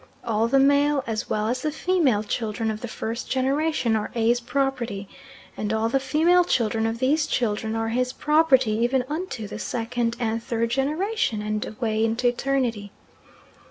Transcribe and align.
All 0.25 0.47
the 0.47 0.57
male 0.57 1.03
as 1.05 1.29
well 1.29 1.47
as 1.47 1.61
the 1.61 1.71
female 1.71 2.23
children 2.23 2.71
of 2.71 2.81
the 2.81 2.87
first 2.87 3.29
generation 3.29 3.95
are 3.95 4.09
A.'s 4.15 4.39
property, 4.39 5.07
and 5.55 5.71
all 5.71 5.89
the 5.89 5.99
female 5.99 6.43
children 6.43 6.87
of 6.87 6.97
these 6.97 7.27
children 7.27 7.75
are 7.75 7.89
his 7.89 8.11
property 8.11 8.71
even 8.77 9.03
unto 9.09 9.47
the 9.47 9.59
second 9.59 10.15
and 10.19 10.41
third 10.43 10.71
generation 10.71 11.43
and 11.43 11.63
away 11.67 12.03
into 12.03 12.25
eternity. 12.27 12.91